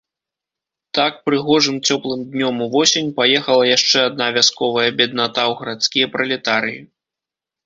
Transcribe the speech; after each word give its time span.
Так, 0.97 1.13
прыгожым 1.27 1.75
цёплым 1.89 2.21
днём 2.35 2.55
увосень, 2.67 3.11
паехала 3.19 3.67
яшчэ 3.77 3.99
адна 4.13 4.27
вясковая 4.39 4.87
бедната 5.03 5.41
ў 5.51 5.61
гарадскія 5.61 6.05
пралетарыі. 6.17 6.81